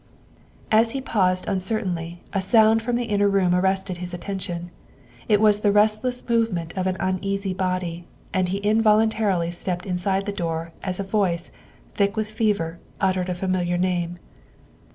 As 0.71 0.93
he 0.93 0.99
paused 0.99 1.45
uncertainly 1.47 2.23
a 2.33 2.41
sound 2.41 2.81
from 2.81 2.95
the 2.95 3.03
inner 3.05 3.29
room 3.29 3.53
arrested 3.53 3.97
his 3.97 4.15
attention. 4.15 4.71
It 5.29 5.39
was 5.39 5.59
the 5.59 5.71
restless 5.71 6.27
move 6.27 6.51
ment 6.51 6.75
of 6.75 6.87
an 6.87 6.97
uneasy 6.99 7.53
body, 7.53 8.07
and 8.33 8.49
he 8.49 8.57
involuntarily 8.65 9.51
stepped 9.51 9.85
inside 9.85 10.25
the 10.25 10.31
door 10.31 10.71
as 10.81 10.99
a 10.99 11.03
voice, 11.03 11.51
thick 11.93 12.15
with 12.17 12.31
fever, 12.31 12.79
uttered 12.99 13.29
a 13.29 13.35
familiar 13.35 13.77
name. 13.77 14.17